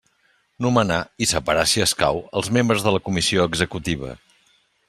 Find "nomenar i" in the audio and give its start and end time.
0.65-1.27